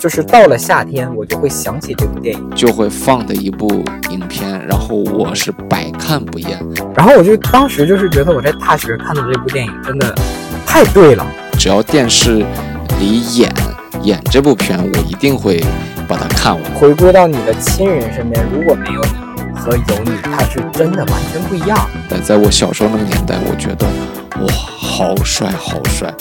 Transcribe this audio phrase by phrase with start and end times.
[0.00, 3.68] 就是到了夏天，我就会想起这部电影，就会放的一部
[4.10, 6.58] 影片，然后我是百看不厌。
[6.94, 10.14] 然后我就当时就是觉得我在大学看的这部电影真的
[10.66, 11.26] 太对了。
[11.58, 12.44] 只要电视
[12.98, 13.52] 里演
[14.02, 15.62] 演这部片，我一定会
[16.08, 16.74] 把它看完。
[16.74, 21.78] 回归到你的亲人身边，如果没有你和有你，它是真的完全不一样。
[22.10, 23.86] 在在我小时候那个年代，我觉得
[24.44, 26.12] 哇，好帅，好帅。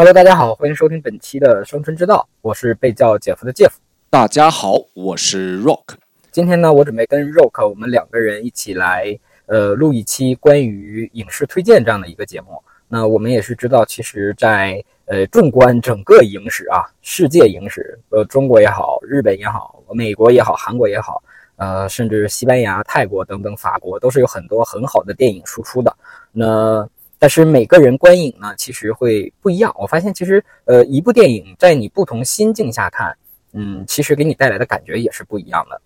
[0.00, 3.80] Hello，大家好，欢迎收听本期的生存之道，我是被叫姐夫的姐夫。
[4.08, 5.96] 大家好，我是 Rock。
[6.30, 12.62] 今天呢，我准备跟 Rock 我们两个人一起来，呃，录一期关于影视推荐这样的一个节目。
[12.86, 21.20] 那我们也是知道，其实，在呃，纵观整个影史啊，世界影史，呃，中国也好，日本也好，美国也好，韩国也好，
[21.56, 25.92] 呃，甚至西班牙、泰国等等，法国都是有很多很好的电影输出的。
[26.30, 29.74] 那但是每个人观影呢，其实会不一样。
[29.76, 33.16] 我发现，其实，呃，一部电影在你不同心境下看，
[33.52, 35.80] 嗯，其实给你带来的感觉也是不一样的。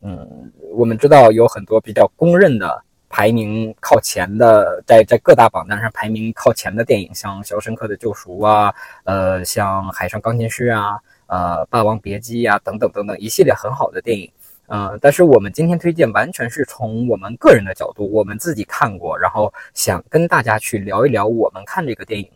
[0.00, 14.30] 嗯，我们知道有很多比较公认的排名靠前的，在在各大榜单上排名靠前的电影，像《肖申克的救赎》啊，呃，像《海上钢琴师》啊，呃，《霸王别姬》啊，等等等等一系列很好的电影。
[14.68, 22.30] 嗯，但是我们今天推荐完全是从我们个人的角度，我们自己看过，然后想跟大家去聊一聊我们看这个电影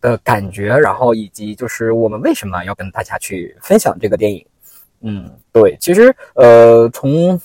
[0.00, 4.46] 的感觉，然后以及就是我们为什么要跟大家去分享这个电影。
[5.00, 7.40] 嗯，对，其实呃，从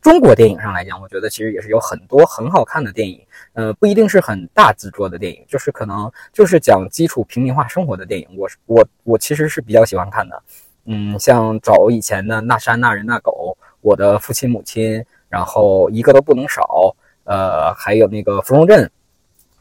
[0.00, 3.20] 中国电影上来讲，我觉得其实也是有很多很好看的电影，
[3.52, 10.42] 呃，不一定是很大制作的电影，就是可能就是讲基础平民化生活的电影，我是我我其实是比较喜欢看的。
[10.90, 18.90] 嗯，像找以前的那山那人那狗，我的父亲母亲，然后一个都不能少，呃，还有那个芙蓉镇，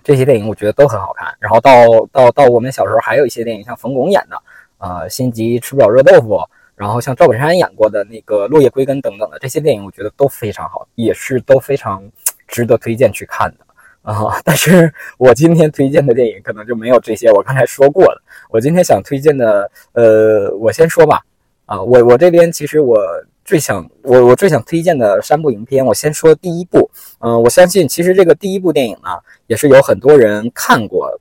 [0.02, 1.36] 这些电影我觉得都很好看。
[1.42, 1.72] 然后到
[2.14, 4.42] 到到我们小时候还有一些电影，像冯巩演的，
[4.78, 6.40] 呃，心急吃不了热豆腐，
[6.78, 12.02] 然后像赵本山演过的那个落叶归根等等的这些电影，我觉得都非常好，也是都非常
[12.48, 13.67] 值得推荐去看的。
[14.08, 18.22] 啊， 但是我今天推荐的电影可能就没有这些我刚才说过的。
[18.50, 21.20] 我今天想推荐的，呃，我先说吧。
[21.66, 22.98] 啊，我我这边其实我
[23.44, 26.90] 最想我我最想推荐的三部影片，我先说第一部。
[27.20, 29.10] 嗯，我相信其实这个第一部电影呢，
[29.48, 31.20] 也是有很多人看过，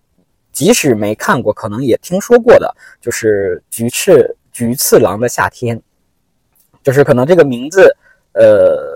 [0.53, 5.77] 即使没看过，可能也听说过的，就是《菊次菊次郎的夏天》，
[6.85, 7.93] 就是可能这个名字，
[8.35, 8.96] 呃。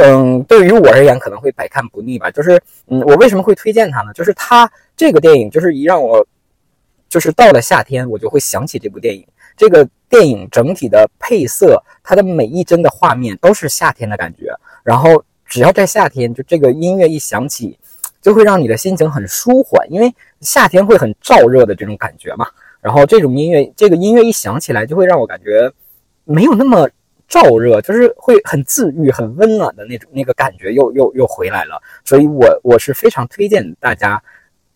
[0.00, 2.30] 嗯，对于我而言可能会百看不腻吧。
[2.30, 4.12] 就是，嗯，我为什么会推荐它呢？
[4.12, 6.26] 就是它这个电影，就是一让我，
[7.08, 9.26] 就是到了夏天，我就会想起这部电影。
[9.56, 14.52] 这个电影整体的配色，它的每一帧的画面都是夏天的感觉。
[14.84, 17.78] 然后只要在夏天，就这个音乐一响起，
[18.22, 22.46] 就会让你的心情很舒缓，因为夏天会很燥热的这种感觉嘛。
[22.80, 25.72] 然后这种音乐，这个音乐一响起来，就会让我感觉
[26.24, 26.88] 没有那么。
[27.28, 34.22] 燥热就是会很治愈、很温暖的那种那个感觉又又又回来了，所以我我是非常推荐大家，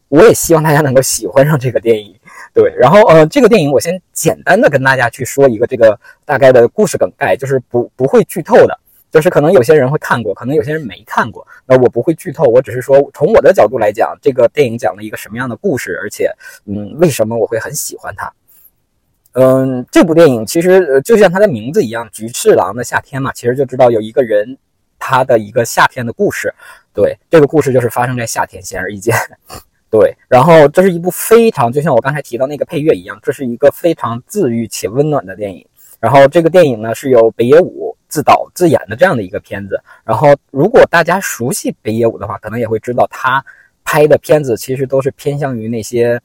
[0.09, 2.15] 我也希望大家能够喜欢上这个电影。
[2.53, 8.79] 对，然后呃，这个电影我先简单的跟大家去说一个这个大概的故事梗概，就是不不会剧透的，
[9.11, 16.31] 就是可能有些人会看过，可能有些人没看过，那我不会剧透，我只是说从我的角度来讲，这个电影讲了一个什么样的故事，而且
[16.67, 18.31] 嗯，为什么我会很喜欢它。
[19.35, 24.59] 嗯，这部电影其实就像它的名字一样，《菊次郎的夏天》嘛，其实就知道有一个人
[24.99, 26.55] 他的一个夏天的故事。
[26.93, 29.17] 对，这个故事就是发生在夏天，显而易见。
[29.91, 35.67] 对，然后这是一部非常，就像我刚才提到那个配乐一样，这是一个非常治愈且温暖的电影。
[35.99, 39.83] 然后这个电影呢是由北野武自导自演的这样的一个片子。
[40.05, 43.43] 然后如果大家熟悉北野武的话，可能也会知道他
[43.83, 46.21] 拍的片子其实都是偏向于那些。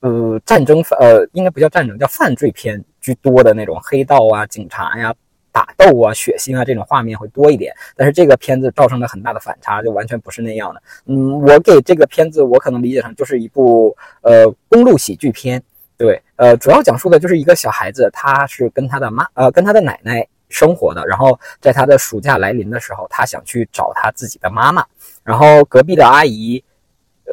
[0.00, 5.14] 呃，战争呃，应该不叫战争，叫犯罪片居多的那种黑道啊、警察呀、
[5.52, 7.70] 打斗啊、血腥啊这种画面会多一点。
[7.94, 10.82] 但是这个片子造成了很大的反差，就完全不是那样的。
[11.04, 15.62] 嗯，我给这个片子，我可能理解成就是一部呃公路喜剧片。
[15.98, 24.82] 对，呃，主要讲述的就是一个小孩子，他是跟他的妈呃跟他的奶奶生活的，然后在他的暑假来临的时候，他想去找他自己的妈妈，
[25.22, 26.64] 然后隔壁的阿姨。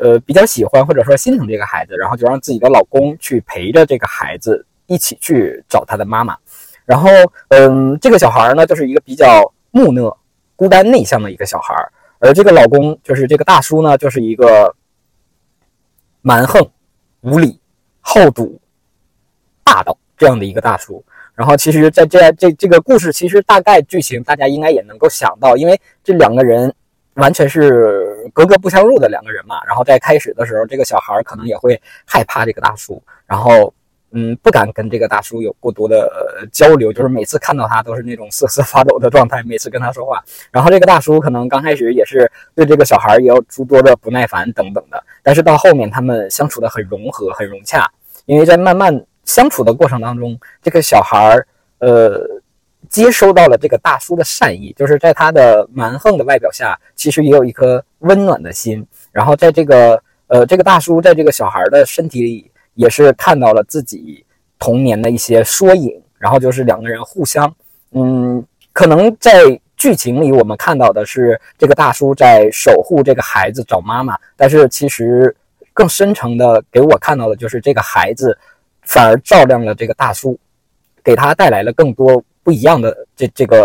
[0.02, 6.38] 呃比较喜欢或者说心疼这个孩子，然后就让自己的老公去陪着这个孩子一起去找他的妈妈。
[6.86, 7.10] 然后，
[7.50, 10.18] 嗯，这个小孩呢，就是一个比较木讷、
[10.56, 11.76] 孤单、内向的一个小孩
[12.20, 14.74] 而这个老公就是这个大叔呢，就是一个
[16.22, 16.68] 蛮横、
[17.22, 17.60] 无理、
[18.00, 18.60] 好赌、
[19.64, 21.04] 霸道这样的一个大叔。
[21.36, 26.74] 然后，其实，在这这这个故事，其实大概剧情大家应该也能够想到，因为这两个人
[27.18, 29.64] 完全是格格不相入的两个人嘛。
[29.68, 33.74] 然后在开始的时候，这个小孩可能也会害怕这个大叔，然后。
[34.12, 36.10] 嗯，不敢跟这个大叔有过多的
[36.50, 39.44] 交流，就是每次看到他都是那种瑟瑟发抖的状态。
[39.44, 47.86] 每次跟他说话，然后这个大叔可能刚开始也是对这个小孩也有诸多的不耐烦等等的，但是到后面他们相处的很融合、很融洽，
[48.26, 51.38] 因为在慢慢相处的过程当中，这个小孩
[51.80, 52.37] 呃
[52.90, 58.86] 接收到了这个大叔的善意，就是在他的蛮横的外表下，其实也有一颗温暖的心。
[59.12, 62.52] 然后在这个呃这个大叔在这个小孩的身体里。
[62.78, 64.24] 也是看到了自己
[64.60, 67.52] 童年的一些缩影，然后就是两个人互相，
[67.94, 75.36] 嗯，可能在剧情里我们看到的是这个大叔在守护这个孩子找妈妈，但是其实
[75.74, 78.38] 更深层的给我看到的就是这个孩子
[78.84, 80.40] 反而照亮了这个大叔，
[81.04, 83.60] 给他带来了更多不一样的这这个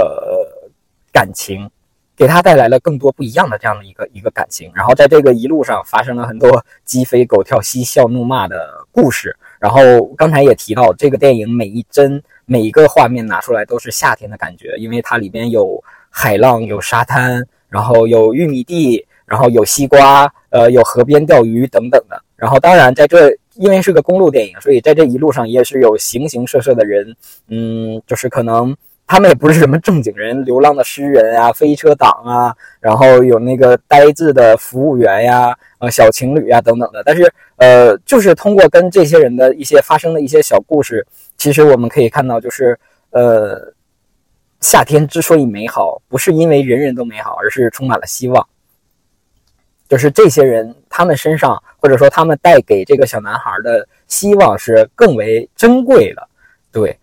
[1.13, 1.71] 感情。
[2.15, 9.35] 给他带来了更多不一样的这样的一个一个感情，然后在这个一路上发生了很多鸡飞狗跳、嬉笑怒骂的故事。
[9.59, 22.23] 然后刚才也提到，这个电影每一帧、每一个画面拿出来都是夏天的感觉，因为它里边有海浪、有沙滩，然后有玉米地，然后有西瓜，呃，有河边钓鱼等等的。
[22.37, 27.17] 然后当然在这，因为是个公路电影，所以在这一路上也是有形形色色的人，
[27.49, 28.77] 嗯，就是可能。
[29.05, 37.03] 他们也不是什么正经人，流浪的诗人啊，飞车党啊，然后有那个呆滞的服务员呀，呃，小情侣呀等等的。
[37.05, 41.07] 但是，呃，就是通过跟这些人的一些发生的一些小故事，
[41.37, 42.79] 其实我们可以看到，就是
[43.11, 43.75] 呃，
[44.61, 48.49] 夏天之所以美好，不是因为人人都美好，而是充满了希望。
[49.93, 56.27] 就是这些人，他们身上或者说他们带给这个小男孩的希望是更为珍贵的，
[56.73, 56.99] 对。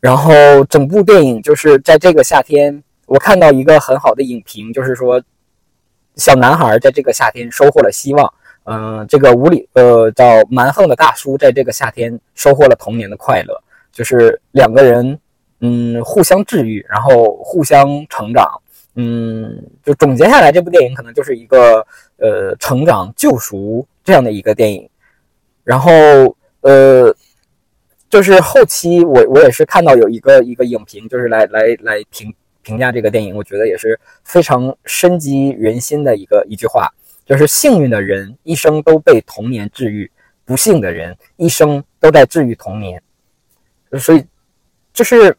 [0.00, 0.30] 然后
[0.68, 5.18] 整部电影就是在这个夏天，我看到一个很好的影评，就是说，
[6.16, 8.30] 小男孩在这个夏天收获了希望。
[8.64, 13.58] 嗯，这个无理呃叫蛮横的大叔在这个夏天收获了童年的快乐，
[13.90, 15.18] 就是两个人
[15.60, 18.60] 嗯互相治愈，然后互相成长。
[18.94, 21.86] 嗯，就总结下来，这部电影可能就是一个
[22.16, 24.88] 呃成长救赎这样的一个电影。
[25.62, 25.90] 然后
[26.60, 27.14] 呃。
[28.10, 32.32] 就是后期我我也是看到有一个一个影评，就是来来来评
[32.62, 36.88] 评价这个电影，我觉得也是非常深击人心的一个一句话，
[37.26, 40.08] 就是幸运的人一生都被童年治愈，
[40.44, 43.02] 不幸的人一生都在治愈童年。
[43.98, 44.24] 所以，
[44.92, 45.36] 就是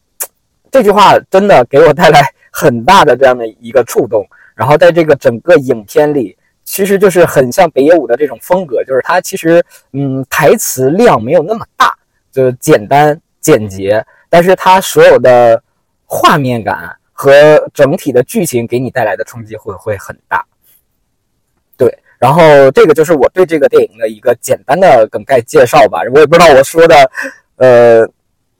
[0.70, 4.26] 这句话真的给我带来很大的这样的一个触动。
[4.56, 11.94] 然后在这个整个影片里，其实就是很像北野武的这种风格，就是他其实嗯台词量没有那么大。
[12.32, 15.64] 就是简单简洁，但是它所有的
[16.06, 20.46] 画面感和整体的剧情给你带来的冲击会会很大。
[21.78, 26.02] 对，然后这个就是我对这个电影的一个简单的梗概介绍吧。
[26.14, 27.10] 我也不知道我说的，
[27.56, 28.06] 呃，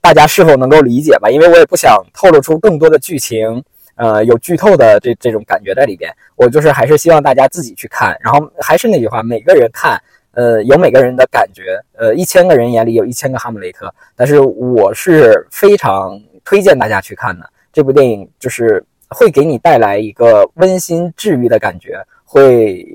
[0.00, 1.28] 大家是否能够理解吧？
[1.28, 3.62] 因为我也不想透露出更多的剧情，
[3.96, 6.10] 呃，有剧透的这这种感觉在里边。
[6.36, 8.16] 我就是还是希望大家自己去看。
[8.22, 10.00] 然后还是那句话，每个人看。
[10.32, 17.50] 呃，有每个人的感觉，呃，一千个人眼里有一千个哈姆雷特，但是我是非常推荐大家去看的。
[17.72, 22.86] 这部电影就是会给你带来一个温馨治愈的感觉，会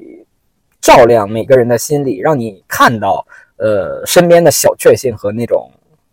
[0.79, 3.25] 照亮每个人的心里，让你看到
[3.57, 5.67] 呃身边的小确幸和那种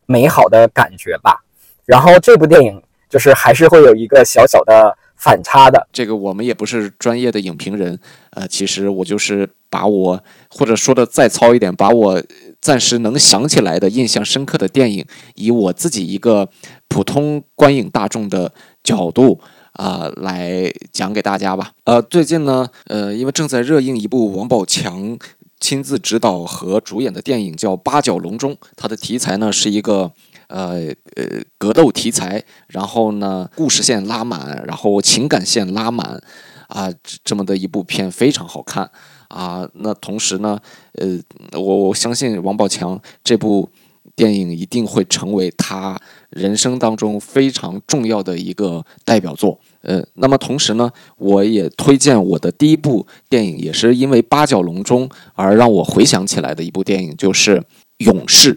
[0.06, 1.44] 美好的感觉吧。
[1.84, 5.88] 然后这部电影就是还是会有一个小小的反差的。
[5.92, 7.98] 这个我们也不是专业的影评人，
[8.30, 9.48] 呃，其实我就是。
[9.70, 12.22] 把我或者说的再糙一点，把我
[12.58, 16.48] 暂时能想起来的印象深刻的电影，以我自己一个
[16.88, 18.50] 普通观影大众的
[18.82, 19.38] 角度
[19.72, 21.72] 啊来讲给大家吧。
[21.84, 25.18] 呃，最近呢，呃，因为正在热映一部王宝强
[25.60, 30.10] 亲自执导和主演的电影，叫《八角笼中》，它的题材呢是一个
[30.48, 31.24] 呃呃
[31.56, 36.20] 格斗题材，然后呢故事线拉满，然后情感线拉满
[36.68, 36.92] 啊，
[37.24, 38.90] 这么的一部片非常好看。
[39.28, 40.58] 啊，那同时呢，
[40.94, 41.18] 呃，
[41.52, 43.68] 我我相信王宝强这部
[44.16, 46.00] 电影一定会成为他
[46.30, 49.60] 人生当中非常重要的一个代表作。
[49.82, 57.60] 呃，那么同时呢，我也推荐我的第一部电影，也是因为八角笼中而让我回想起来的一部电影，就是
[57.98, 58.54] 《勇士》。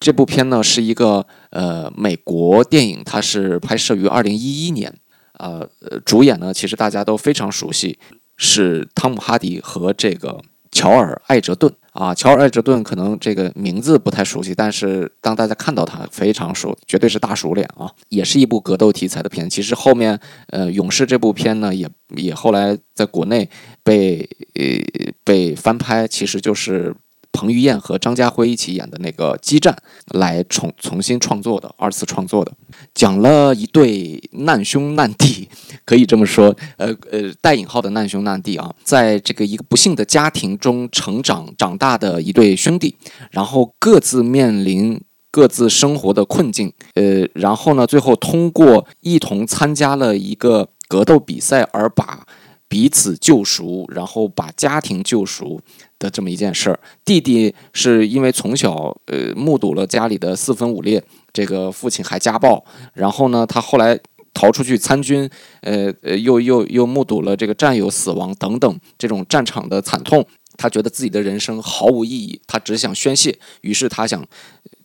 [0.00, 4.94] 这部片呢是一个呃美国电影，它是拍摄于二零一一年。
[5.38, 5.68] 呃，
[6.04, 7.98] 主演呢其实大家都非常熟悉，
[8.36, 10.40] 是汤姆哈迪和这个
[10.72, 11.72] 乔尔艾哲顿。
[11.92, 17.90] 啊，乔尔·艾哲顿可能这个名字不太熟悉，但是当大家看到他，非常熟，绝对是大熟脸啊！
[18.08, 19.50] 也是一部格斗题材的片。
[19.50, 23.50] 其实后面，呃，《勇士》这部片呢，也也后来在国内
[23.82, 26.94] 被呃被翻拍，其实就是。
[27.38, 29.72] 彭于晏和张家辉一起演的那个《激战》
[30.18, 32.52] 来重重新创作的，二次创作的，
[32.92, 35.48] 讲了一对难兄难弟，
[35.84, 42.96] 可以这么说，呃呃，带引号的难兄难弟啊，在这个一个不幸的家庭中成长长大的一对兄弟，
[43.30, 52.26] 然后各自面临各自生活的困境，呃，然后呢，最后通过一同参加了一个格斗比赛而把。
[52.70, 55.58] 彼此救赎，然后把家庭救赎
[55.98, 56.78] 的这么一件事儿。
[57.04, 61.02] 弟弟是因为从小呃目睹了家里的四分五裂，
[61.32, 62.64] 这个父亲还家暴，
[62.94, 63.98] 然后呢，他后来
[64.32, 65.28] 逃出去参军，
[65.62, 70.26] 呃呃，又又又目睹了这个战友死亡等等这种战场的惨痛，
[70.56, 74.24] 他觉得自己的人生毫无意义，他只想宣泄，于是他想。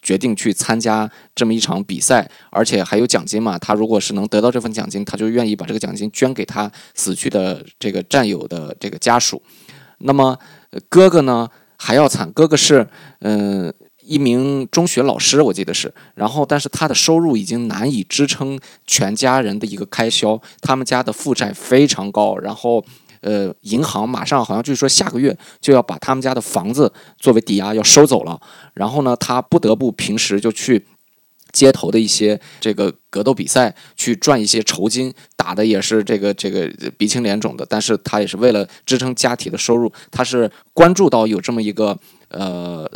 [0.01, 3.57] 决定去参加这么一场比赛，而且还有奖金嘛？
[3.57, 9.41] 他如果是能得到这份奖金，他就愿意把这个奖金捐给他死去的这个战友的这个家属。
[9.99, 10.37] 那么
[10.89, 12.87] 哥哥呢还要惨，哥哥是
[13.19, 15.93] 嗯一名中学老师，我记得是。
[16.15, 22.85] 然后，但是他的收入已经难以支撑全家人的一个开销，他们家的负债非常高，然后。
[23.25, 28.37] 呃，银行马上好像据说下个月就要把他们家的房子作为抵押要收走了，
[28.73, 30.85] 然后呢，他不得不平时就去
[31.53, 41.97] 街头的一些这个格斗比赛去赚一些酬金，打的也是这个这个鼻青脸肿的，但是他也是为了支撑家庭的收入，他是关注到有这么一个
[42.29, 42.89] 呃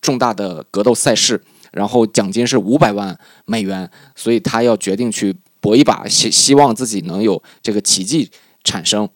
[0.00, 1.40] 重大的格斗赛事，
[1.70, 8.28] 然后奖金是五百万美元，所以他要决定去搏一把，希希望自己能有这个奇迹
[8.64, 9.08] 产生。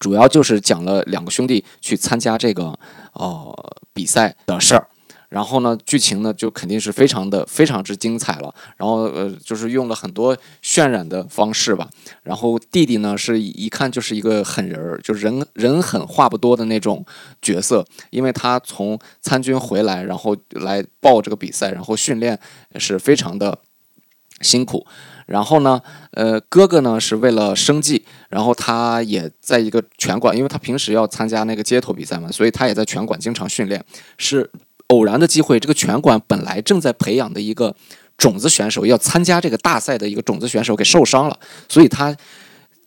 [0.00, 2.78] 主要就是讲了两个兄弟去参加这个
[3.14, 4.88] 呃比赛的事儿，
[5.28, 8.54] 然后呢，剧情呢就肯定是非常的非常之精彩了。
[8.76, 11.88] 然后呃，就是用了很多渲染的方式吧。
[12.22, 17.04] 然后弟弟呢是一看就是一个狠人儿，就人人狠话不多的那种
[17.42, 22.38] 角色，因为他从参军回来，然后来报这个比赛，然后训练
[22.76, 23.58] 是非常的
[24.40, 24.86] 辛苦。
[25.26, 33.82] 然后呢，呃，哥哥呢是为了生计，然后他也在一个拳馆，因为他平时要参加那个街头比赛嘛，所以他也在拳馆经常训练。
[34.18, 34.50] 是
[34.88, 37.74] 偶然的机会，这个拳馆本来正在培养的一个
[38.16, 41.38] 种子选手要参加这个大赛的一个种子选手给受伤了，
[41.68, 42.16] 所以他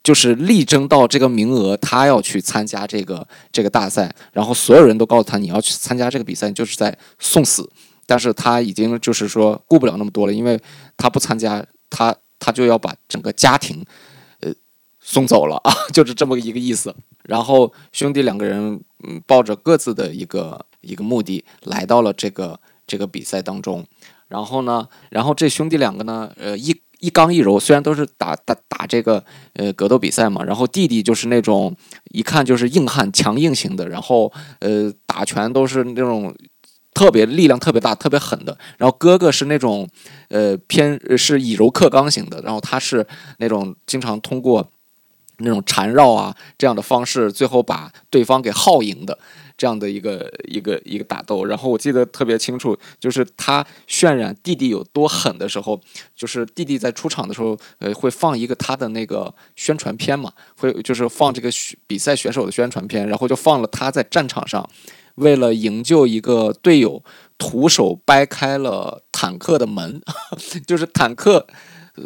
[0.04, 4.14] 就是力争到这个名额，他要去参加这个这个大赛。
[4.32, 7.70] 然后所有人都告诉他，你要去参加这个比赛，就是在送死。
[8.06, 10.60] 但是他已经就是说顾不了那么多了，因为
[10.96, 12.16] 他不参加，他。
[12.40, 13.84] 他就要把整个家庭，
[15.08, 16.94] 送走了 啊，就是这么一个意思。
[17.24, 23.86] 然后兄弟两个人，嗯，抱着各自的一个一个目的，来到了这个这个比赛当中。
[24.28, 29.24] 然后呢，然后这兄弟两个呢，呃，一一刚一柔，虽然都是打打打这个
[29.54, 30.44] 呃格斗比赛嘛。
[30.44, 31.74] 然后弟弟就是那种
[32.12, 36.36] 一看就是硬汉、强硬型的，然后呃打拳都是那种。
[36.94, 39.88] 特别力量特别大、特别狠的，然后哥哥是那种，
[40.30, 43.06] 呃，偏是以柔克刚型的，然后他是
[43.38, 44.68] 那种经常通过
[45.38, 49.18] 那种缠绕啊这样的方式，最后把对方给耗赢的
[49.56, 51.46] 这样的一个一个一个打斗。
[51.46, 55.80] 然后我记得特别清楚，就是他渲染弟弟有多狠的时候，
[56.16, 61.50] 就是弟弟在出场的时候，呃，会放一个他的那个宣传片嘛，会就是放这个
[61.86, 64.68] 比赛选手的宣传片，然后就放了他在战场上。
[65.16, 67.04] 为了营救一个队友，
[67.40, 70.00] 徒手掰开了坦克的门，
[70.68, 71.48] 就是坦克，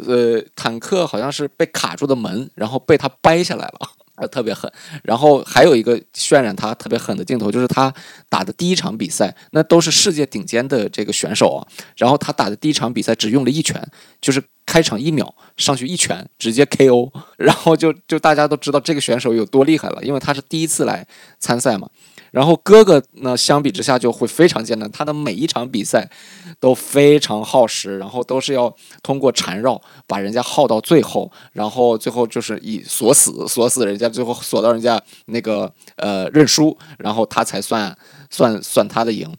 [0.06, 4.72] 呃，坦克好像是被卡住的门，然后被他掰下来了，特别狠。
[5.02, 7.92] 然后还有一个渲染他特别狠的镜头，就是他
[8.28, 11.60] 打的第一场比赛，那都是世界顶尖的这个选手啊。
[11.96, 13.86] 然后他打的第一场比赛只用了一拳，
[14.20, 21.06] 就是开场一秒上去一拳直接 KO， 然后就就大家都知道这个选手有多厉害了，因为他是第一次来
[21.38, 21.88] 参赛嘛。
[22.30, 26.10] 然后哥哥呢，相比之下就会非常艰难，他的每一场比赛
[26.58, 37.94] 都非常耗时，然后都是要通过缠绕把人家耗到最后，然后最后就是以锁死，锁死人家，最后锁到人家那个呃认输，然后他才算
[38.30, 39.30] 算算他的赢。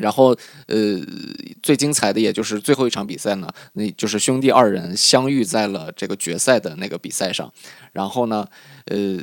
[0.00, 0.98] 然后，呃，
[1.62, 7.52] 最精彩的也就是最后一场比赛呢，那就是兄弟二人相遇在了这个决赛的那个比赛上。
[7.92, 8.46] 然后呢，
[8.86, 9.18] 呃，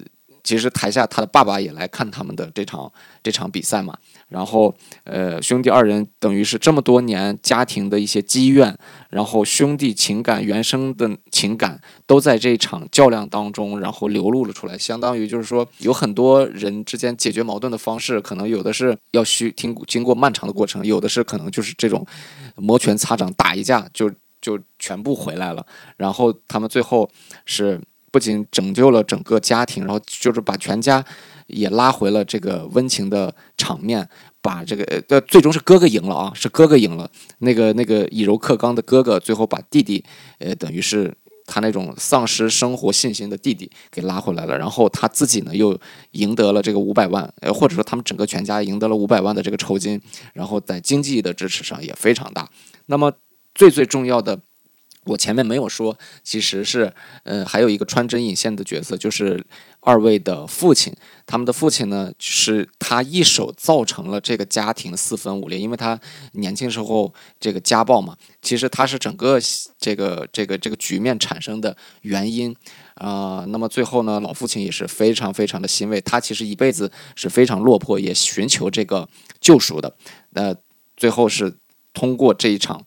[0.47, 2.89] 其实台下他的爸爸也来看他们的这场
[3.21, 3.93] 这场比赛嘛。
[4.29, 4.73] 然后，
[5.03, 8.77] 呃，兄弟二人等于是这么多年家庭的一些积怨，
[9.09, 14.77] 然后兄弟情感原生的情感都在这场较量当中，然后流露了出来。
[14.77, 22.05] 相当于就是说，有很多人之间解决矛盾的方式，可能有的是要需经经过漫长的过程，有的是可能就是这种
[22.55, 24.09] 摩拳擦掌打一架就
[24.41, 25.65] 就全部回来了。
[25.95, 27.09] 然后他们最后
[27.45, 27.79] 是
[28.17, 31.05] 不仅拯救了整个家庭，然后就是把全家。
[31.45, 34.05] 也拉回了这个温情的场面，
[34.41, 37.09] 把这个呃，最终是哥哥赢了啊，是哥哥赢了。
[37.37, 40.03] 那个那个以柔克刚的哥哥，最后把弟弟，
[40.39, 44.57] 呃，等于是他那种丧失生活信心的弟弟给拉回来了。
[44.57, 45.79] 然后他自己呢，又
[46.11, 50.01] 赢得了这个五百万，呃，或者说他们整个全家赢得了五百万的这个酬金。
[50.33, 52.49] 然后在经济的支持上也非常大。
[52.87, 53.13] 那么
[53.55, 54.37] 最最重要的。
[55.07, 59.43] 我前面没有说，其实是，呃，还有一个穿针引线的角色，就是
[59.79, 60.93] 二位的父亲。
[61.25, 65.99] 他们的父亲呢，是他一手造成了这个家庭四分五裂，因为他
[66.33, 68.15] 年轻时候这个家暴嘛。
[68.41, 69.39] 其实他是整个
[69.77, 72.55] 这个这个这个局面产生的原因
[72.95, 73.45] 啊。
[73.49, 79.07] 那么最后呢，老父亲也是非常非常的欣慰，他其实一辈子是非常落魄，也寻求这个
[79.41, 79.95] 救赎的。
[80.31, 80.55] 那
[80.95, 81.57] 最后是
[81.93, 82.85] 通过这一场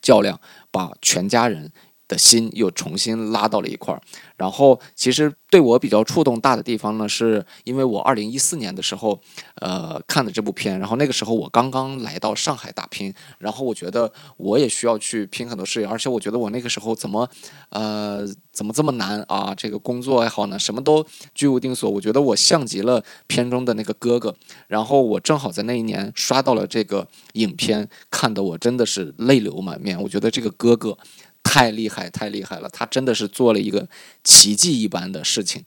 [0.00, 0.40] 较量。
[0.72, 1.70] 把全家人
[2.12, 4.00] 的心又重新拉到了一块儿，
[4.36, 9.18] 然后其实对我比较触动大的地方呢，是因为我二零一四年的时候，
[9.56, 17.26] 呃看的这部片，然后那个时候我刚刚来到上海打拼，然后我觉得我也需要去拼很多事业，而且我觉得我那个时候怎么，
[17.70, 19.54] 呃怎么这么难啊？
[19.56, 24.34] 这个工作也好呢，什么都居无定所，我觉得我像极了片中的那个哥哥，
[24.68, 30.98] 然后我正好在那一年刷到了这个影片，看得我真的是泪流满面，我觉得这个哥哥。
[31.42, 32.68] 太厉害，太厉害了！
[32.68, 33.88] 他真的是做了一个
[34.24, 35.64] 奇迹一般的事情。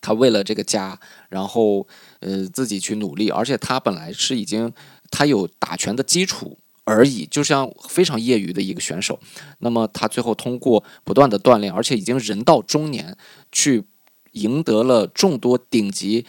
[0.00, 1.86] 他为了这个家，然后
[2.20, 4.72] 呃自己去努力，而且他本来是已经
[5.10, 9.20] 他有打拳的基础而已，就像非常业余的一个选手。
[9.58, 13.16] 那么他最后通过不断的锻炼，而且已经人到中年，
[13.52, 13.84] 去
[14.32, 16.26] 赢得了众多顶级，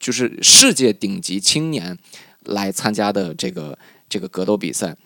[0.00, 1.98] 就是世界顶级青年
[2.40, 4.96] 来参加的这个这个格斗比赛。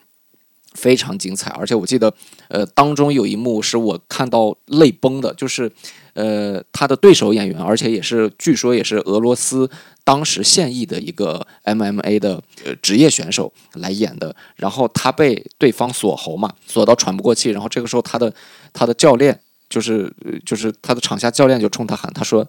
[0.76, 2.12] 非常精彩，而且我记得，
[2.48, 5.72] 呃，当中有一幕是我看到泪崩的，就是，
[6.14, 9.68] 呃，他的对手演员，而且也是据说也是俄罗斯
[10.04, 18.32] 当时现役的一个 MMA 的呃职业选手来演的，然后他被对方锁喉嘛，锁到喘不过气，然后这个时候他的
[18.72, 20.12] 他的教练就是
[20.44, 22.46] 就是他的场下教练就冲他喊，他说：“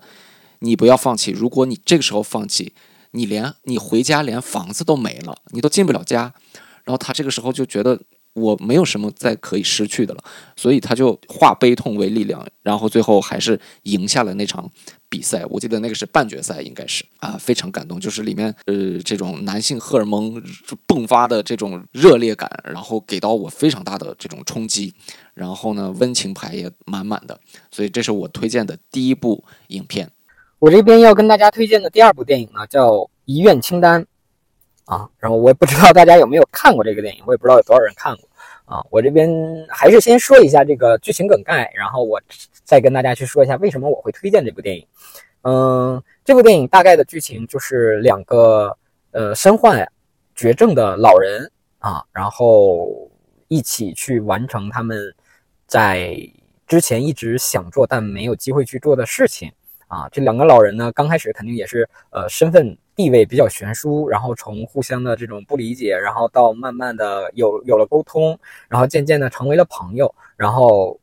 [0.59, 2.73] 你不要放弃，如果你这个时候放弃，
[3.11, 6.33] 你连你回家连房子都没了，你都进不了家。”
[6.85, 7.99] 然后他这个时候就觉得。
[8.37, 10.23] 我没有什么再可以失去的了，
[10.55, 14.69] 所以他就化悲痛为力量，然后最后还是赢下了那场
[15.09, 15.43] 比赛。
[15.49, 20.39] 我记得那个是半决赛，应该是啊，非常感动，就是里面呃这种男性荷尔蒙
[20.87, 24.93] 迸发的这种热烈感，然后给到我非常大的这种冲击。
[25.33, 27.39] 然后呢，温情牌也满满的，
[27.71, 30.09] 所以这是我推荐的第一部影片。
[30.59, 32.89] 我这边要跟大家推荐的第二部电影呢，叫
[33.25, 34.01] 《遗愿清单》。
[34.87, 38.29] 啊，然后我也不知道大家有没有看过这个电影，我也不知道有多少人看过
[38.63, 38.81] 啊。
[38.89, 39.29] 我这边
[39.69, 42.21] 还是先说一下这个剧情梗概，然后我
[42.63, 44.87] 再跟大家去说一下为什么我会推荐这部电影。
[45.41, 48.75] 嗯，这部电影大概的剧情就是两个
[49.11, 49.85] 呃身患
[50.35, 53.11] 绝症的老人啊，然后
[53.49, 55.13] 一起去完成他们
[55.67, 56.17] 在
[56.65, 59.51] 之前一直想做但没有机会去做的事情
[59.87, 60.07] 啊。
[60.11, 62.77] 这两个老人呢，刚开始肯定也是呃身份。
[62.97, 68.35] 地位比较悬殊，然后从互相的这种不理解，然后到慢慢的有有了沟通，
[68.67, 70.99] 然后渐渐的成为了朋友，然后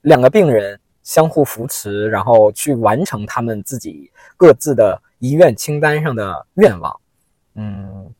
[0.00, 6.98] 两个病人相互扶持，然后去完成他们自己各自的遗愿清单上的愿望。
[7.54, 8.10] 嗯，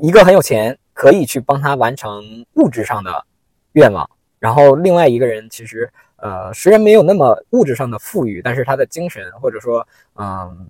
[0.00, 3.26] 一个很有钱，可以去帮他完成物质上的
[3.72, 4.08] 愿望，
[4.40, 10.68] 然后另外一个人其实呃虽然没有那么物质上的富裕，但是他的精神或者说嗯。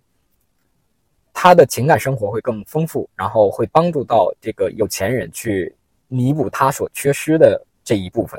[1.33, 5.75] 他的情感生活会更丰富，然后会帮助到这个有钱人去
[6.07, 8.39] 弥补他所缺失的这一部分。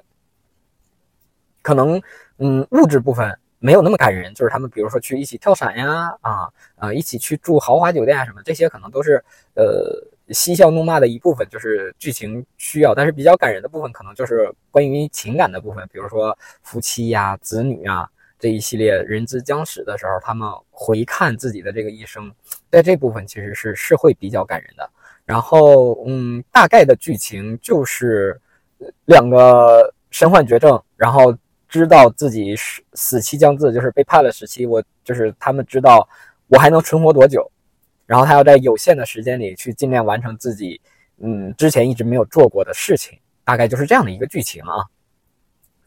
[1.63, 1.99] 可能，
[2.37, 9.23] 嗯，物质部分没有那么感人，就是他们比如说去一起跳伞呀，啊啊，一起去住豪华酒店啊什么，这些可能都是
[9.55, 12.93] 呃嬉笑怒骂的一部分，就是剧情需要。
[12.95, 18.09] 但是比较感人的部分，可能就是关于情感的部分，比如说夫妻呀、子女啊。
[18.39, 22.33] 这一系列人之将死的时候，他们回看自己的这个一生，
[22.71, 24.89] 在这部分其实是是会比较感人的。
[25.25, 28.41] 然后嗯，大概的剧情就是
[29.05, 31.37] 两个身患绝症，然后
[31.71, 34.65] 知道自己死死期将至，就是被判了死期。
[34.65, 36.07] 我就是他们知道
[36.49, 37.49] 我还能存活多久，
[38.05, 40.81] 然后他要在有限的时间里去尽量完成自己
[41.19, 44.83] 嗯之前一直没有做过的事情，大概就是这样的一个剧情啊。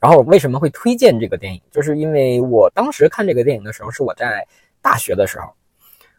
[0.01, 1.61] 然后为什么会推荐这个电影？
[1.71, 4.47] 就是因为我当时看这个电影的时候是我在
[4.81, 5.53] 大学的时候，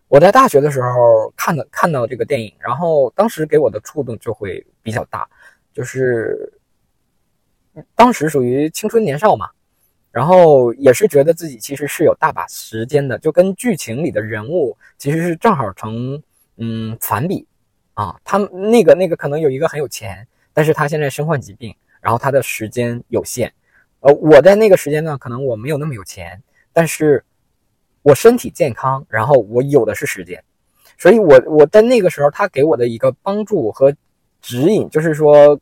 [0.08, 5.28] 我在大学的时候看的看到这个电影，然后当时给我的触动就会比较大，
[5.74, 6.54] 就是
[7.96, 9.50] 当时属于青春年少嘛，
[10.16, 16.24] 然后也是觉得自己其实是有大把时间的，就跟剧情里的人物其实是正好成
[16.56, 17.46] 嗯反比
[17.96, 23.52] 啊，他那个那个可能有一个很有钱，但是他现在身患疾病，然后他的时间有限。
[24.00, 27.22] 呃，我在那个时间段可能我没有那么有钱，但是
[28.02, 30.42] 我身体健康，然后我有的是时间，
[30.98, 33.94] 所以我我在那个时候他给我的一个帮助和
[34.42, 35.60] 指引，就是说，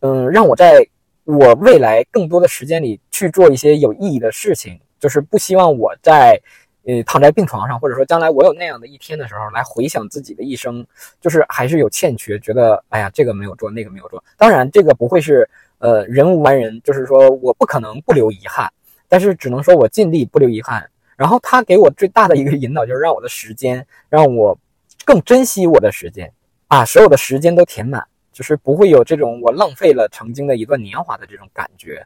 [0.00, 0.88] 嗯，让我在
[1.24, 6.40] 我未来更多的时间里去做一些有意义的事情，就是不希望我在
[6.84, 10.86] 呃躺在病床上，或者说将来我有那样的一天的时候来回想自己的一生，
[11.20, 15.48] 就是还是有欠缺，觉得哎呀这个没有做，那个没有做，当然这个不会是。
[15.78, 18.72] 呃，人无完人，就是说我不可能不留遗憾，
[19.06, 20.88] 但是只能说我尽力不留遗憾。
[21.14, 24.56] 然后他给我最大的一个引导，就是让我的时间，让我
[25.04, 26.32] 更珍惜我的时间，
[26.68, 28.02] 把所有的时间都填满，
[28.34, 32.04] 就是不会有这种我浪费了曾经的一段年华的这种感觉。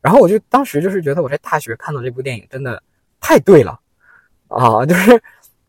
[0.00, 2.80] 然后我就当时就是觉得我在大学看到这部电影真的
[3.20, 3.80] 太对了
[4.48, 5.10] 啊，就是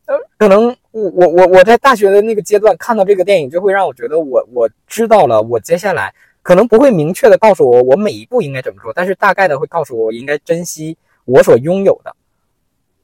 [0.05, 6.13] 呃，可能我我我我在大学的那个阶段看到这个电影，就会让我觉得我我知道了我接下来。
[6.41, 12.13] 可能不会明确的告诉我我每一步应该怎么做，但是大概的会告诉我我应该珍惜我所拥有的，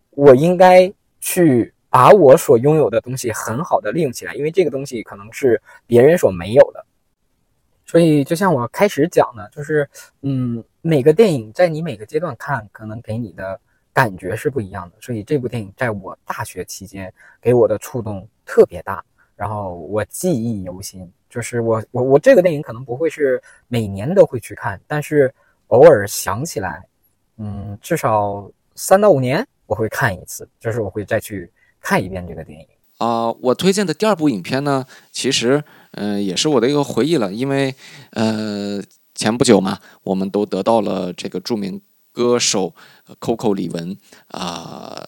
[0.10, 6.86] 我应该去把我所拥有的东西很好的利用起来，因为这个东西可能是别人所没有的。
[7.90, 9.90] 所以就像我开始讲的，就是
[10.22, 13.60] 嗯，每个电影在你每个阶段看，可能给你的
[13.92, 14.96] 感觉是不一样的。
[15.02, 19.04] 所以这部电影在我大学期间给我的触动特别大，
[19.36, 21.12] 然后我记忆犹新。
[21.32, 25.34] 就是我我我这个电影可能不会是每年都会去看，但是
[25.70, 26.84] 偶尔想起来，
[27.38, 32.68] 嗯，至少三到五年我会看一次，就是我会再去看一遍这个电影
[33.00, 33.32] 啊。
[33.42, 37.74] 我推荐的第二部影片呢，其实嗯也是我的一个回忆了，因为
[38.12, 38.80] 呃
[39.16, 41.82] 前不久嘛，我们都得到了这个著名
[42.14, 42.74] 歌手
[43.20, 45.04] Coco 李玟啊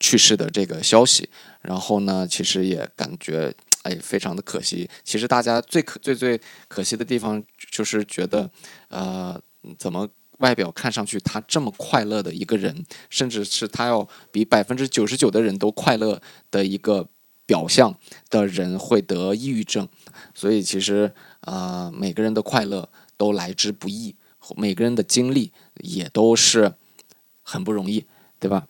[0.00, 1.30] 去世的这个消息，
[1.62, 3.54] 然后呢，其实也感觉。
[3.86, 4.90] 哎，非常的可惜。
[5.04, 8.50] 其实大家最可最最可惜的地方，就是觉得，
[8.88, 9.40] 呃，
[9.78, 16.20] 怎么外表看上去他这么快乐的一个人，甚至是他要比百分之九十九的人都快乐
[16.50, 17.06] 的一个
[17.46, 17.96] 表象
[18.28, 19.88] 的人，会得抑郁症。
[20.34, 24.16] 所以其实，呃，每个人的快乐都来之不易，
[24.56, 26.74] 每个人的经历也都是
[27.42, 28.04] 很不容易，
[28.38, 28.66] 对吧？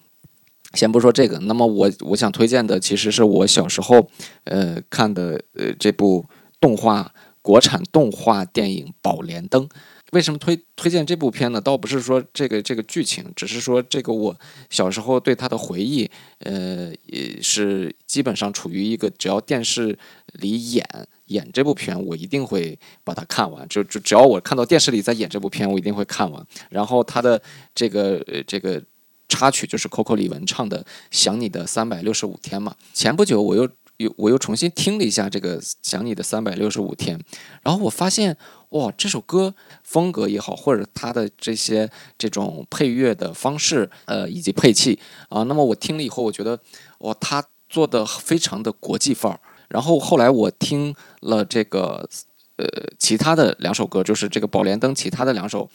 [0.75, 4.11] 先不说这个，那么我我想推荐的其实是我小时候，
[4.45, 6.27] 呃看的呃这部
[6.61, 9.67] 动画国产动画电影《宝莲灯》。
[10.13, 11.61] 为什么推推荐这部片呢？
[11.61, 14.37] 倒不是说这个这个剧情，只是说这个我
[14.71, 19.99] 小时候对他的回忆，呃也是基本上处于一个只要电视
[20.35, 20.87] 里演
[21.27, 23.67] 演这部片，我一定会把它看完。
[23.69, 26.47] 就就只要我看到电视里在演这部片，我一定会看完。
[26.71, 27.43] 然后他的
[27.75, 28.83] 这个呃这个。
[29.29, 32.77] 插曲就是 Coco 李玟唱的《想你的三百六十五天》嘛。
[32.95, 37.19] 前不久我又又我又重新听了一下这个《想你的三百六十五天》，
[37.63, 38.37] 然后我发现
[38.71, 46.59] 哇，这首歌风格也好，或者它的这些这种配乐的方式，呃，以及配器啊，那么我听了以后，我觉得
[46.99, 49.41] 哇，他做的非常的国际范儿。
[49.69, 52.09] 然后后来我听了这个。
[52.57, 52.67] 呃，
[52.99, 55.69] 其他的两首歌就是这个《宝莲灯》，其他的两首，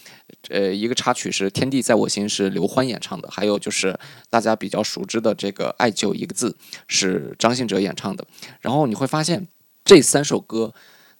[0.49, 3.95] 呃，一个插曲是《天地在我心》，是刘欢演唱的，还有就是
[4.31, 6.49] 大家比较熟知的这个《爱就一个字》，
[6.87, 8.25] 是张信哲演唱的。
[8.61, 9.47] 然后你会发现
[9.85, 10.73] 这三首歌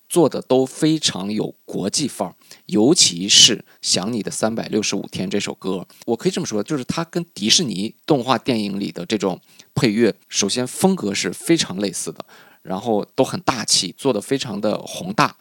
[0.08, 2.34] 做的都非常有国际范儿，
[2.66, 9.40] 尤其是《想你的三百六十五天》这首歌，我可以这么说，就是它跟迪士尼动画电影里的这种
[9.76, 12.24] 配乐，首先风格是非常类似的，
[12.62, 15.36] 然后都很大气，做的非常的宏大。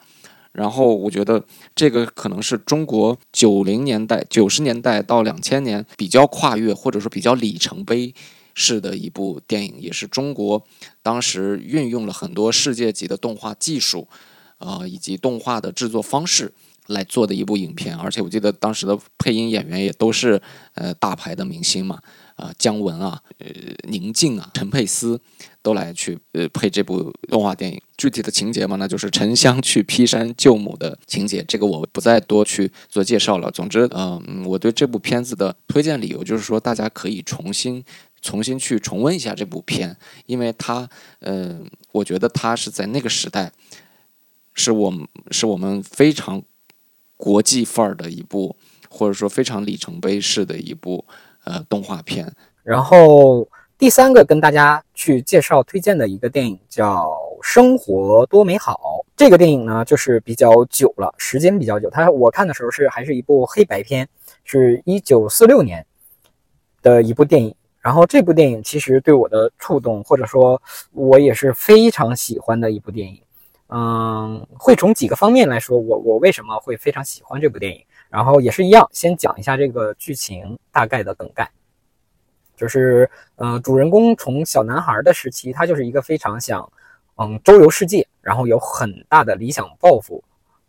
[0.52, 8.14] 然后我觉得这个可能是中国九零年代、九十年代到两千年比较跨越或者说比较里程碑
[8.54, 10.62] 式的一部电影，也是中国
[11.02, 14.08] 当时运用了很多世界级的动画技术，
[14.58, 16.52] 呃，以及动画的制作方式
[16.88, 17.96] 来做的一部影片。
[17.96, 20.42] 而且我记得当时的配音演员也都是
[20.74, 22.02] 呃大牌的明星嘛，
[22.36, 23.48] 啊，姜文啊，呃，
[23.88, 25.18] 宁静啊，陈佩斯
[25.62, 27.82] 都来去呃配这部动画电影。
[28.02, 33.52] 具体的情节嘛，那就是沉香去劈山救母的情节，这个我不再多去做介绍了。
[33.52, 37.86] 总之，嗯，我对这部片子的推荐理由就是说，大家可以重新、
[38.20, 43.52] 重新去重温一下这部片，因为它，嗯，我觉得它是在那个时代，
[44.56, 46.42] 是我们是我们非常
[47.16, 48.56] 国际范儿的一部，
[48.90, 51.06] 或者说非常里程碑式的一部
[51.44, 52.34] 呃动画片。
[52.64, 53.48] 然后。
[53.82, 57.04] 第三个跟大家去介绍推荐的一个电影叫
[57.42, 58.74] 《生活多美好》。
[59.16, 61.90] 这个电影呢，就是比较久了，时间比较久。
[61.90, 64.08] 它我看的时候是还是一部黑白片，
[64.44, 65.86] 是一九四六年
[66.82, 67.54] 的一部电影。
[67.80, 73.22] 然后这部电影其实对我的触动，或者说我也是非常喜欢的一部电影。
[73.70, 77.84] 嗯，会从几个方面来说，我我为什么会非常喜欢这部电影。
[78.10, 81.50] 然后也是一样，先讲一下这个剧情大概的梗概。
[82.58, 86.70] 就是，呃，主人公从小男孩的时期，他就是一个非常想，
[87.18, 90.24] 嗯，周游世界，然后有很大的理想抱负，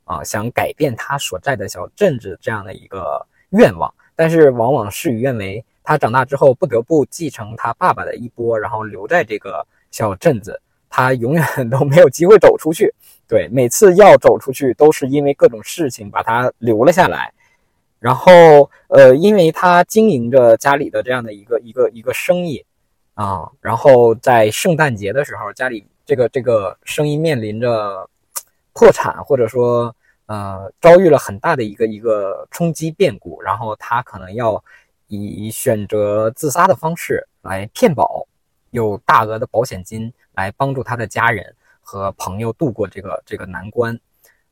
[0.04, 3.92] 啊，想改变他所在的小镇子这样的一个愿望。
[4.14, 12.92] 但是往往事与愿违，他长大之后不得不继承他爸爸的衣钵，然后留在这个小镇子，他永远 都没有机会走出去。
[13.26, 17.32] 对，每次要走出去，都是因为各种事情把他留了下来。
[17.98, 22.66] 然后，呃，因为他经营着家里的这样的一个一个一个生意，
[23.14, 28.08] 啊，然后在圣诞节的时候，家里这个这个生意面临着
[28.72, 29.94] 破产，或者说，
[30.26, 34.62] 呃，遭遇了很大的一个一个冲击变故，然后他可能要
[35.08, 38.26] 以选择自杀的方式来骗保，
[38.70, 43.98] 有大额的保险金来帮助他的家人和朋友度过这个这个难关，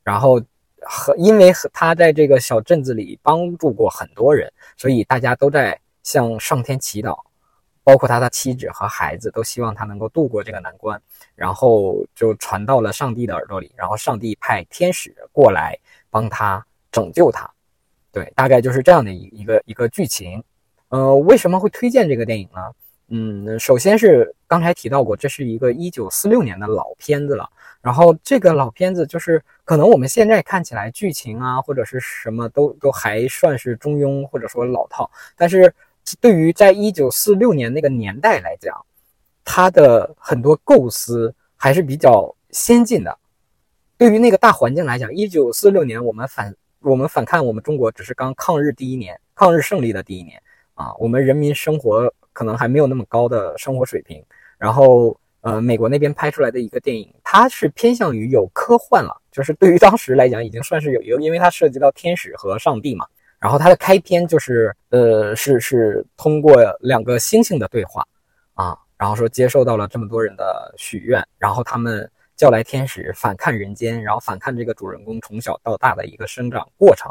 [0.02, 0.40] 然后。
[0.82, 7.18] 和因为和他在这个小镇子里帮助过很多人，所以大家都在向上天祈祷，
[7.82, 11.00] 包括他的妻子和孩子都希望他能够度过这个难关。
[11.34, 15.78] 然后就传到了上帝的耳朵里，然后上帝派天使过来
[16.10, 17.50] 帮他拯救他。
[18.12, 20.42] 对，大概就是这样的一一个一个剧情。
[20.88, 22.60] 呃，为什么会推荐这个电影呢？
[23.12, 27.48] 嗯，首先是刚才提到过，这是一个一九四六年的老片子了。
[27.80, 35.72] 然后这个老片子就是可能我们现在看起来剧情啊或者是什么都都还算是中庸或者说老套，但是
[36.18, 38.74] 对于在一九四六年那个年代来讲，
[39.44, 43.18] 它的很多构思还是比较先进的。
[43.98, 50.42] 对于那个大环境来讲，一九四六年我们反我们反看我们中国只是刚抗日第一年，抗日胜利的第一年
[50.74, 54.24] 啊，我们人民生活可能还没有那么高的生活水平，
[54.58, 55.18] 然后。
[55.42, 63.06] 呃，美国那边拍出来的一个电影，它是偏向于有科幻了，就是对于当时来讲，已经算是有一个，因为它涉及到天使和上帝嘛。
[63.40, 68.06] 然后它的开篇就是，呃，是是通过两个星星的对话
[68.52, 77.10] 啊，然后说接受到了这么多人的许愿，然后他们叫来天使反抗人间，然后反抗这个主人公从小到大的一个生长过程。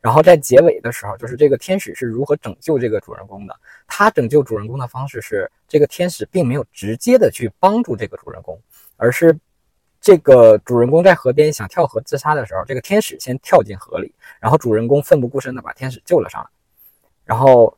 [0.00, 3.54] 然后在结尾的时候，就是这个天使是如何拯救这个主人公的。
[3.88, 8.58] 他拯救主人公的方式是，这个天使并没有直接的去帮助这个主人公，
[8.96, 9.36] 而是
[10.00, 16.48] 这个主人公在河边想跳河自杀的时候，这个天使先跳进河里，然后主人公奋不顾身的把天使救了上来。
[17.24, 17.76] 然后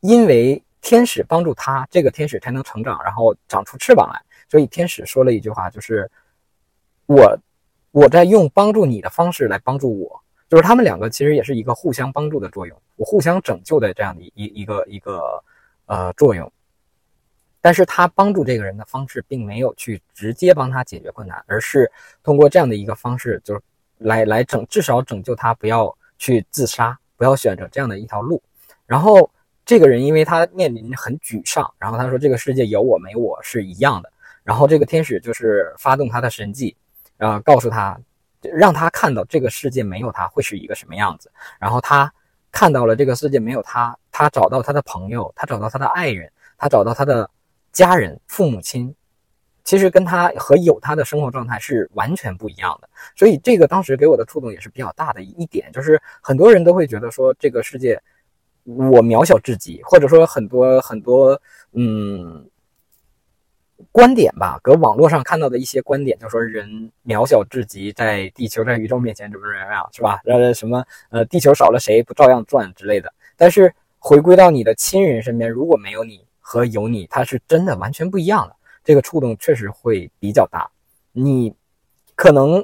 [0.00, 4.20] 因为天使帮助他，这个天使才能成长，然后长出翅膀来。
[4.48, 6.10] 所以天使说了一句话，就是
[7.06, 7.38] 我
[7.90, 10.20] 我在用帮助你的方式来帮助我。
[10.48, 15.42] 就是他们两个其实也是一个互相帮助的作用，我互相拯救的这样的一一个一个
[15.86, 16.52] 呃作用。
[17.62, 21.90] 但是他帮助这个人的方式，并没有去直接帮他解决困难，而是
[22.22, 23.62] 通过这样的一个方式，就是
[23.96, 28.42] 来来拯至少拯救他不要去自杀，不要选择这样的一条路。
[28.84, 29.30] 然后
[29.64, 34.12] 这个人因为他面临很沮丧，然后他说这个世界有我没我是一样的。
[34.44, 36.76] 然后这个天使就是发动他的神迹，
[37.16, 37.98] 啊，告诉他。
[38.52, 42.12] 让他看到这个世界没有他会是一个什么样子，然后他
[42.50, 47.30] 看到了这个世界没有他，他找到他的朋友，他找到他的爱人，他找到他的
[47.72, 48.94] 家人、父母亲，
[49.64, 52.88] 其实跟他和有他的生活状态是完全不一样的。
[53.16, 58.00] 所以这个当时给我的触动也是比较大的一点，就是很多人都会觉得说这个世界
[58.64, 61.40] 我渺小至极，或者说很多很多
[61.72, 62.48] 嗯。
[63.90, 70.20] 观点吧，搁网络上看到的一些观点，就说人渺小至极，在地球在宇宙面前怎么怎么样，是吧？
[70.24, 73.12] 呃，什么呃，地球少了谁不照样转之类的。
[73.36, 78.54] 但是回归到你的亲人身边，如果没有你和有你，它是真的完全不一样的。
[78.84, 80.70] 这个触动确实会比较大。
[81.12, 81.54] 你
[82.14, 82.62] 可能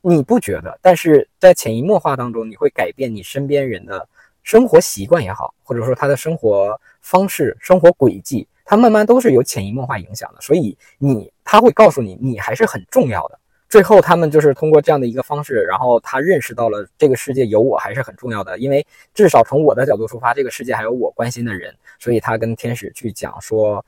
[0.00, 4.08] 你不觉得，但是在潜移默化当中，你会改变你身边人的
[4.42, 8.48] 生活习惯也好，或者说他的生活方式、生活轨迹。
[8.68, 13.38] 它慢慢都是有潜移默化影响的，所以你他会告诉你，你还是很重要的。
[13.68, 23.84] 最后，他们就是通过这样的一个方式，然后他认识到了这个世界有我还是很重要的，因为至少从我的角度出发，这个世界还有我关心的人，所以他跟天使去讲说，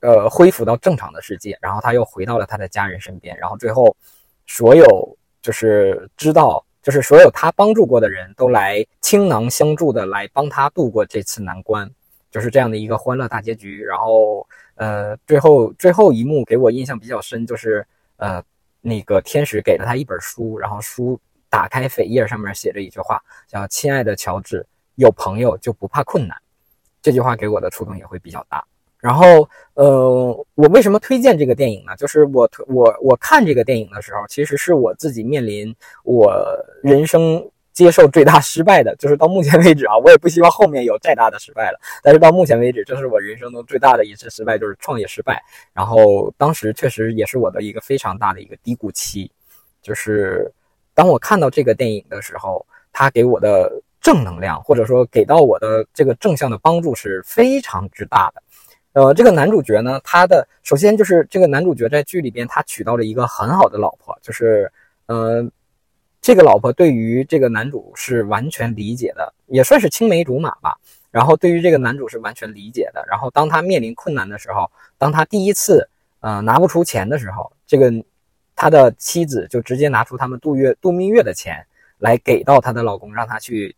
[0.00, 3.94] 呃，恢复到正常的世界，然后他又回到了他的家人身边，然后最后，
[4.46, 11.88] 所有就是知道，就是所有他帮助过的人都来倾囊相助的来帮他度过这次难关，
[12.30, 13.84] 就是这样的一个欢乐大结局。
[13.84, 14.46] 然后，
[14.76, 18.42] 呃，最后最后一幕给我印象比较深，就是呃。
[18.82, 21.18] 那个天使给了他一本书，然后书
[21.48, 23.18] 打开扉页，上面写着一句话，
[23.48, 24.66] 叫“亲爱的乔治，
[24.96, 26.36] 有朋友就不怕困难”。
[27.00, 28.62] 这句话给我的触动也会比较大。
[28.98, 31.96] 然后，呃，我为什么推荐这个电影呢？
[31.96, 36.32] 就是我我我看这个电影的时候，其实是我自己面临我
[36.82, 37.48] 人生。
[37.72, 41.80] 接受最大失败的就是到目前为止啊，我也不希望后面有再大的失败了。
[42.02, 45.42] 但是到目前为止，这是我人生中最大的一次失败，就是创业失败。
[45.72, 49.30] 然后当时确实也是我的一个非常大的一个低谷期。
[49.80, 50.52] 就是
[50.92, 58.42] 当我看到这个电影的时候，它给我的正能量，或者说给到我的这个正向的帮助是非常之大的。
[58.92, 64.70] 呃，这个男主角呢，他的首先就是这个男主角在剧里边他娶到了一个很好的老婆，就是
[65.06, 65.50] 嗯。
[66.22, 70.78] 这个老婆对于这个男主是完全理解的，也算是青梅竹马吧。
[71.10, 73.04] 然后对于这个男主是完全理解的。
[73.10, 75.88] 然后当他面临困难的时候，当他第一次
[76.20, 77.92] 呃拿不出钱的时候，这个
[78.54, 81.66] 他的妻子就直接拿出他们度月度蜜月的钱
[81.98, 83.74] 来给到他的老公，让他去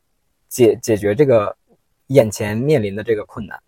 [0.50, 1.57] 解解决这个
[2.09, 3.59] 眼前面临的这个困难。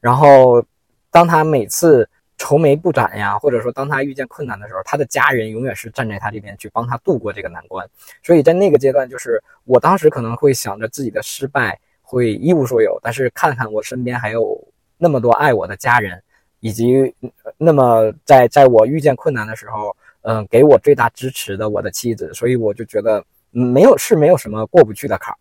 [0.00, 0.62] 然后
[1.10, 2.08] 当他每次。
[2.38, 7.86] 愁眉不展呀，或者说当他遇见困难的时候，他的家人永远是站在他这边去帮他度过这个难关。
[8.22, 14.56] 所以在那个阶段，就是我当时可能会想着自己的失败会一无所有，但是看看我身边还有
[14.96, 16.22] 那么多爱我的家人，
[16.60, 17.14] 以及
[17.56, 25.38] 那么在在我遇见困难的时候，嗯，给我最大支持的我的妻子，所以我就觉得没有是没有什么过不去的坎儿。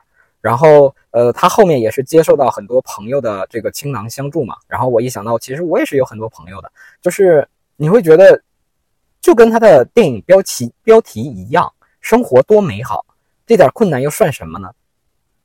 [0.47, 4.55] 然后，呃，他后面也是接受到很多朋友的这个倾囊相助嘛。
[4.65, 8.41] 然后我一想到，其实我也是有很多朋友的，就是你会觉得，
[9.19, 13.05] 就跟他的电影标题标题一样，生活多美好，
[13.45, 14.69] 这点困难又算什么呢？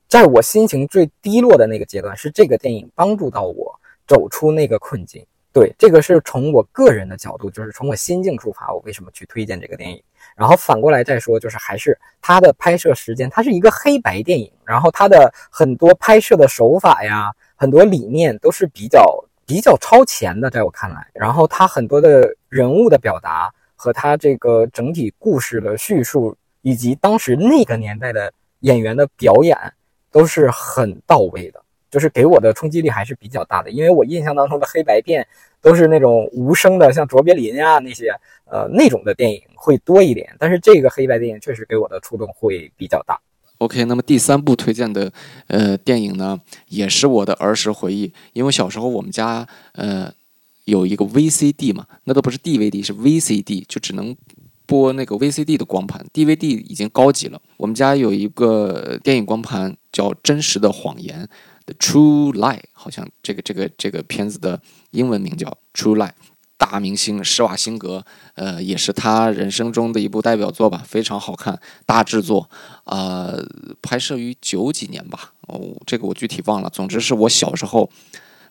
[0.07, 3.75] 在我心情最低落的那个阶段，是这个电影帮助到我
[4.07, 5.27] 走出那个困境。
[5.53, 10.03] 对，这个是从我个人的角度，就是从我心境出发，我为什么去推荐这个电影。
[10.35, 19.05] 然后反过来再说，就是还是它的拍摄时间，它是一个黑白电影，然后它的很多拍摄的手法呀，很多理念都是比较
[19.45, 21.07] 比较超前的，在我看来。
[21.13, 29.59] 然后它很多的人物的表达和它这个整体故事的叙述，以及当时那个年代的演员的表演，
[30.11, 31.62] 都是很到位的。
[31.93, 35.29] 就是给我的冲击力还是比较大的，因为我印象当中的黑白片
[35.61, 38.09] 都是那种无声的，像卓别林呀那些，
[38.47, 40.35] 呃那种的电影会多一点。
[40.39, 43.21] 但是这个黑白电影确实给我的触动会比较大。
[43.59, 45.13] OK，那么第三部推荐的
[45.49, 50.11] 呃电影呢，也是我的儿时回忆，因为小时候我们家呃
[50.65, 54.17] 有一个 VCD 嘛，那都不是 DVD，是 VCD，就只能
[54.65, 57.39] 播那个 VCD 的光盘，DVD 已经高级了。
[57.59, 61.25] 我们家有一个电影光盘叫《真实的谎言》。
[61.65, 66.13] The True Lie，好像这个这个这个片子的英文名叫 True Lie，
[66.57, 72.51] 大明星施瓦辛格，呃，也是他人生中的一部代表作吧，非常好看，大制作，
[72.85, 73.45] 呃，
[73.81, 76.69] 拍摄于九几年吧，哦，这个我具体忘了。
[76.71, 77.91] 总之是我小时候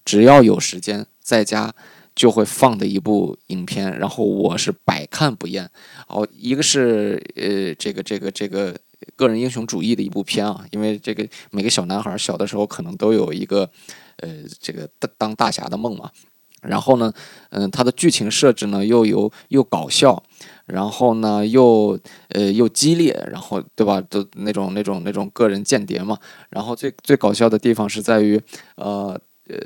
[0.05, 1.73] 只要有时间在家
[2.15, 5.69] 就会放的一部影片，然后我是百看不厌。
[6.07, 8.77] 哦，一个是呃，这个这个这个。
[9.15, 13.69] 个人英雄主义的一部片啊，因为这个每个小男孩小的时候可能都有一个，
[14.17, 16.11] 呃，这个当大侠的梦嘛。
[16.61, 17.11] 然后呢，
[17.49, 20.21] 嗯，它的剧情设置呢又有又搞笑，
[20.67, 23.99] 然后呢又呃又激烈，然后对吧？
[24.01, 26.19] 都那种那种那种个人间谍嘛。
[26.51, 28.39] 然后最最搞笑的地方是在于，
[28.75, 29.19] 呃
[29.51, 29.57] 呃，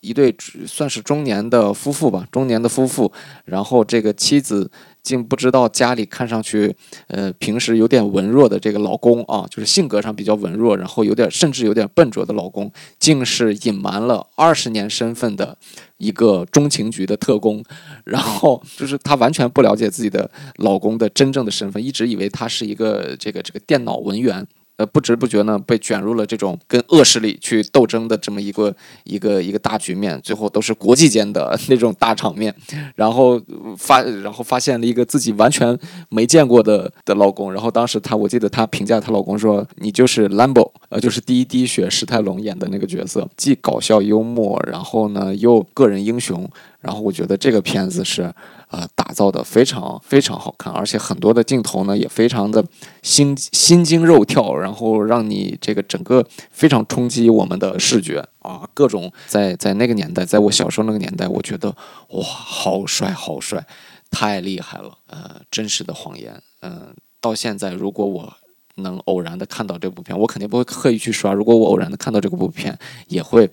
[0.00, 0.34] 一对
[0.66, 3.12] 算是中年的夫妇吧，中年的夫妇，
[3.44, 4.70] 然后这个妻子。
[5.02, 15.56] 竟不知道家里看上去，呃，平时有点文弱的这个老公啊，就是性格上比较文弱，然后有点甚至有点笨拙的老公，竟是隐瞒了二十年身份的
[15.96, 17.64] 一个中情局的特工，
[18.04, 24.46] 然后就是她完全不了解自己的老公的真正的身份，一直以为他是一个这个这个电脑文员。
[24.80, 28.74] 呃，不知不觉呢，被卷入了这种跟恶势力去斗争的这么一个
[29.04, 32.54] 一个一个大局面，最后都是国际间的 那种大场面，
[32.94, 33.38] 然后
[33.76, 35.78] 发然后发现了一个自己完全
[36.08, 46.48] 没见过的的老公，然后当时她我记得她评价她老公说：“你就是 Lambo，呃，就是第一滴血史泰龙演的那个角色，既搞笑幽默，然后呢又个人英雄，
[46.80, 48.32] 然后我觉得这个片子是
[48.70, 52.64] 呃打造的非常非常好看，而且很多的镜头呢也非常的
[53.02, 61.68] 心心惊肉跳，然后让你这个整个非常冲击我们的视觉啊，各种在在那个年代，在我小时候那个年代，我觉得
[62.08, 63.66] 哇，好帅好帅，
[64.10, 68.32] 太厉害了，呃，真实的谎言，嗯，到现在如果我。
[68.76, 71.34] 能偶然的看到这部片，我肯定不会刻意去刷。
[71.34, 73.50] 如果我偶然的看到这部片，也会，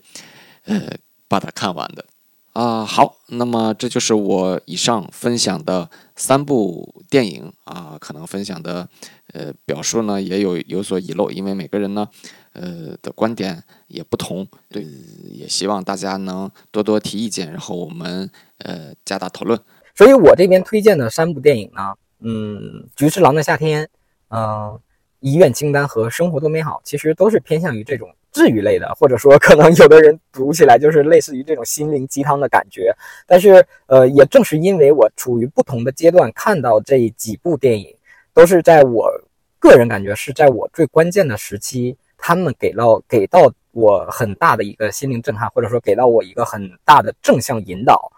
[0.63, 0.79] 呃，
[1.27, 2.05] 把它看完的。
[2.57, 8.89] 啊，好，那么这就是我以上分享的三部电影啊，可能分享的
[9.31, 12.09] 呃表述呢也有有所遗漏，因为每个人呢，
[12.53, 14.47] 呃的观点也不同。
[14.69, 14.83] 对，
[15.31, 18.27] 也希望大家能多多提意见，然后我们
[18.57, 19.59] 呃加大讨论。
[19.93, 22.57] 所以我这边推荐的三部电影呢，嗯，
[22.95, 23.85] 《菊次郎的夏天》，
[24.29, 24.79] 嗯。
[25.19, 32.93] 遗愿清单和生活多美好，其实都是偏向于这种治愈类的，或者说可能有的人读起来就是类似于这种心灵鸡汤的感觉。
[33.25, 37.91] 但是，呃，也正是因为我处于不同的阶段，看到这几部电影，
[38.31, 39.11] 都是在我
[39.57, 48.11] 个人感觉是在我最关键的时期，他们给到给到我很大的一个心灵震撼，或者说给到我一个很大的正向引导，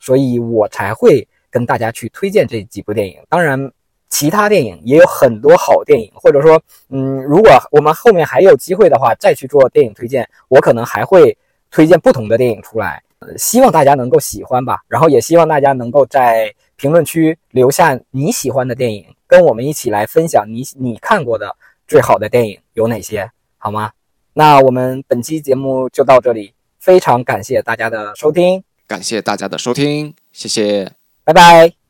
[0.00, 3.18] 所以我才会跟大家去推荐这几部电影。
[3.28, 3.70] 当然。
[4.08, 11.36] 其他电影也有很多好电影，或者说，嗯，如果我们后面还有机会的话，再去做电影推荐，我可能还会
[11.70, 14.78] 推荐不同的电影出来，呃，希望大家能够喜欢吧。
[14.88, 21.54] 然后也希望大家能够在评论区留下你喜欢的电影，跟我们一起来分享你你看过的
[21.88, 23.90] 最好的电影有哪些，好吗？
[24.32, 30.92] 那我们本期节目就到这里，非常感谢大家的收听，感谢大家的收听，谢谢，
[31.24, 31.85] 拜拜。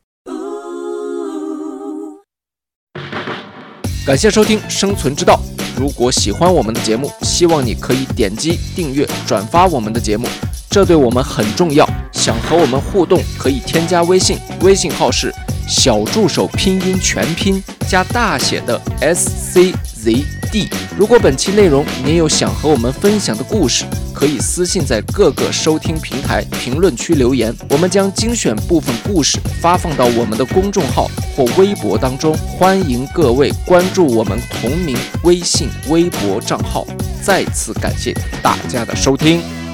[4.07, 5.37] 感谢收听《生存之道》。
[5.77, 10.25] 如果喜欢我们的节目，希望你可以点击订阅、转发我们的节目，
[10.69, 11.85] 这对我们很重要。
[12.13, 15.29] 想和我们互动，可以添加微信，微信号是
[15.67, 20.69] 小助手拼音全拼加大写的 S C Z D。
[20.97, 36.87] 如果本期内容你有想和我们分享的故事，可以私信在各个收听平台评论区留言，我们将精选部分故事发放到我们的公众号或微博当中，欢迎各位关注我们同名微信、微博账号。
[37.21, 39.66] 再次感谢大家的收听。